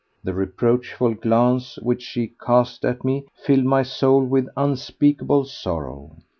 [0.23, 6.17] The reproachful glance which she cast at me filled my soul with unspeakable sorrow.